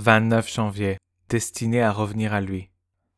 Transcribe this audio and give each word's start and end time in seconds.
29 0.00 0.50
janvier, 0.50 0.96
destiné 1.28 1.82
à 1.82 1.92
revenir 1.92 2.32
à 2.32 2.40
lui. 2.40 2.70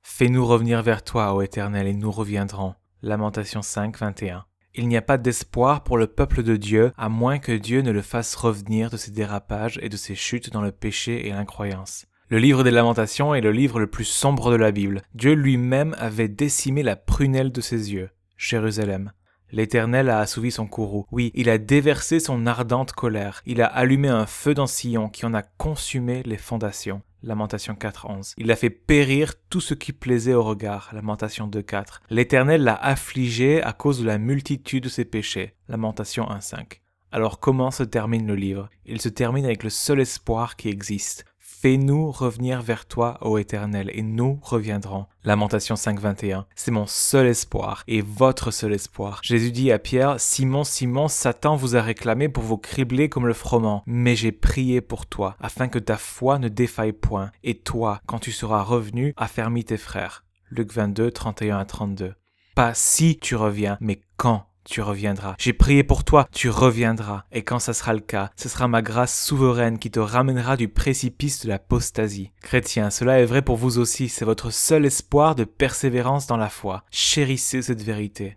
Fais-nous 0.02 0.44
revenir 0.44 0.82
vers 0.82 1.04
toi, 1.04 1.32
ô 1.32 1.40
Éternel, 1.40 1.86
et 1.86 1.94
nous 1.94 2.10
reviendrons. 2.10 2.74
Lamentation 3.02 3.62
5, 3.62 3.96
21. 3.96 4.44
Il 4.74 4.88
n'y 4.88 4.96
a 4.96 5.02
pas 5.02 5.16
d'espoir 5.16 5.84
pour 5.84 5.96
le 5.96 6.08
peuple 6.08 6.42
de 6.42 6.56
Dieu 6.56 6.90
à 6.96 7.08
moins 7.08 7.38
que 7.38 7.52
Dieu 7.52 7.82
ne 7.82 7.92
le 7.92 8.02
fasse 8.02 8.34
revenir 8.34 8.90
de 8.90 8.96
ses 8.96 9.12
dérapages 9.12 9.78
et 9.80 9.88
de 9.88 9.96
ses 9.96 10.16
chutes 10.16 10.50
dans 10.50 10.60
le 10.60 10.72
péché 10.72 11.28
et 11.28 11.30
l'incroyance. 11.30 12.06
Le 12.28 12.38
livre 12.38 12.64
des 12.64 12.72
lamentations 12.72 13.32
est 13.32 13.40
le 13.40 13.52
livre 13.52 13.78
le 13.78 13.86
plus 13.86 14.04
sombre 14.04 14.50
de 14.50 14.56
la 14.56 14.72
Bible. 14.72 15.02
Dieu 15.14 15.34
lui-même 15.34 15.94
avait 16.00 16.26
décimé 16.26 16.82
la 16.82 16.96
prunelle 16.96 17.52
de 17.52 17.60
ses 17.60 17.92
yeux. 17.92 18.10
Jérusalem. 18.36 19.12
L'Éternel 19.52 20.08
a 20.08 20.18
assouvi 20.18 20.50
son 20.50 20.66
courroux. 20.66 21.06
Oui, 21.12 21.30
il 21.34 21.50
a 21.50 21.58
déversé 21.58 22.20
son 22.20 22.46
ardente 22.46 22.92
colère. 22.92 23.42
Il 23.44 23.60
a 23.60 23.66
allumé 23.66 24.08
un 24.08 24.24
feu 24.24 24.54
dans 24.54 24.66
Sion 24.66 25.10
qui 25.10 25.26
en 25.26 25.34
a 25.34 25.42
consumé 25.42 26.22
les 26.24 26.38
fondations. 26.38 27.02
Lamentation 27.22 27.74
4.11. 27.74 28.32
Il 28.38 28.50
a 28.50 28.56
fait 28.56 28.70
périr 28.70 29.34
tout 29.50 29.60
ce 29.60 29.74
qui 29.74 29.92
plaisait 29.92 30.32
au 30.32 30.42
regard. 30.42 30.90
Lamentation 30.92 31.46
2.4. 31.48 32.00
L'Éternel 32.08 32.64
l'a 32.64 32.74
affligé 32.74 33.62
à 33.62 33.74
cause 33.74 34.00
de 34.00 34.06
la 34.06 34.18
multitude 34.18 34.84
de 34.84 34.88
ses 34.88 35.04
péchés. 35.04 35.54
Lamentation 35.68 36.24
1.5. 36.24 36.80
Alors 37.12 37.38
comment 37.38 37.70
se 37.70 37.82
termine 37.82 38.26
le 38.26 38.34
livre? 38.34 38.70
Il 38.86 39.00
se 39.02 39.10
termine 39.10 39.44
avec 39.44 39.62
le 39.64 39.70
seul 39.70 40.00
espoir 40.00 40.56
qui 40.56 40.70
existe. 40.70 41.26
Fais-nous 41.62 42.10
revenir 42.10 42.60
vers 42.60 42.86
toi, 42.86 43.18
ô 43.20 43.38
Éternel, 43.38 43.88
et 43.94 44.02
nous 44.02 44.40
reviendrons. 44.42 45.06
Lamentation 45.22 45.76
5.21. 45.76 46.42
C'est 46.56 46.72
mon 46.72 46.88
seul 46.88 47.28
espoir 47.28 47.84
et 47.86 48.00
votre 48.00 48.50
seul 48.50 48.72
espoir. 48.72 49.20
Jésus 49.22 49.52
dit 49.52 49.70
à 49.70 49.78
Pierre, 49.78 50.18
Simon, 50.18 50.64
Simon, 50.64 51.06
Satan 51.06 51.54
vous 51.54 51.76
a 51.76 51.80
réclamé 51.80 52.28
pour 52.28 52.42
vous 52.42 52.58
cribler 52.58 53.08
comme 53.08 53.28
le 53.28 53.32
froment, 53.32 53.84
mais 53.86 54.16
j'ai 54.16 54.32
prié 54.32 54.80
pour 54.80 55.06
toi, 55.06 55.36
afin 55.40 55.68
que 55.68 55.78
ta 55.78 55.96
foi 55.98 56.40
ne 56.40 56.48
défaille 56.48 56.92
point, 56.92 57.30
et 57.44 57.56
toi, 57.56 58.00
quand 58.06 58.18
tu 58.18 58.32
seras 58.32 58.62
revenu, 58.62 59.14
affermis 59.16 59.62
tes 59.62 59.76
frères. 59.76 60.24
Luc 60.50 60.72
22, 60.72 61.12
31 61.12 61.58
à 61.58 61.64
32. 61.64 62.14
Pas 62.56 62.74
si 62.74 63.20
tu 63.20 63.36
reviens, 63.36 63.78
mais 63.80 64.00
quand 64.16 64.46
tu 64.64 64.80
reviendras. 64.80 65.34
J'ai 65.38 65.52
prié 65.52 65.84
pour 65.84 66.04
toi, 66.04 66.26
tu 66.32 66.48
reviendras. 66.48 67.24
Et 67.32 67.42
quand 67.42 67.58
ça 67.58 67.72
sera 67.72 67.92
le 67.94 68.00
cas, 68.00 68.30
ce 68.36 68.48
sera 68.48 68.68
ma 68.68 68.82
grâce 68.82 69.24
souveraine 69.24 69.78
qui 69.78 69.90
te 69.90 70.00
ramènera 70.00 70.56
du 70.56 70.68
précipice 70.68 71.44
de 71.44 71.48
l'apostasie. 71.48 72.32
Chrétien, 72.42 72.90
cela 72.90 73.20
est 73.20 73.26
vrai 73.26 73.42
pour 73.42 73.56
vous 73.56 73.78
aussi, 73.78 74.08
c'est 74.08 74.24
votre 74.24 74.50
seul 74.50 74.86
espoir 74.86 75.34
de 75.34 75.44
persévérance 75.44 76.26
dans 76.26 76.36
la 76.36 76.48
foi. 76.48 76.84
Chérissez 76.90 77.62
cette 77.62 77.82
vérité. 77.82 78.36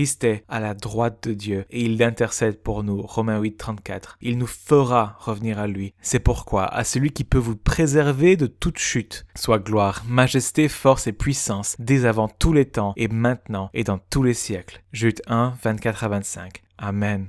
Christ 0.00 0.24
est 0.24 0.44
à 0.48 0.60
la 0.60 0.72
droite 0.72 1.28
de 1.28 1.34
Dieu 1.34 1.66
et 1.68 1.82
il 1.82 2.02
intercède 2.02 2.62
pour 2.62 2.82
nous. 2.82 3.02
Romains 3.02 3.38
8, 3.38 3.58
34. 3.58 4.16
Il 4.22 4.38
nous 4.38 4.46
fera 4.46 5.18
revenir 5.20 5.58
à 5.58 5.66
lui. 5.66 5.92
C'est 6.00 6.20
pourquoi, 6.20 6.64
à 6.64 6.84
celui 6.84 7.10
qui 7.10 7.22
peut 7.22 7.36
vous 7.36 7.54
préserver 7.54 8.38
de 8.38 8.46
toute 8.46 8.78
chute, 8.78 9.26
soit 9.34 9.58
gloire, 9.58 10.02
majesté, 10.08 10.68
force 10.68 11.06
et 11.06 11.12
puissance, 11.12 11.76
dès 11.78 12.06
avant 12.06 12.28
tous 12.28 12.54
les 12.54 12.64
temps 12.64 12.94
et 12.96 13.08
maintenant 13.08 13.68
et 13.74 13.84
dans 13.84 13.98
tous 13.98 14.22
les 14.22 14.32
siècles. 14.32 14.82
Jude 14.94 15.20
1, 15.26 15.52
24 15.62 16.04
à 16.04 16.08
25. 16.08 16.62
Amen. 16.78 17.28